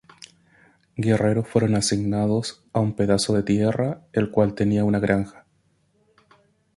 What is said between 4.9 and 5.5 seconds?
granja.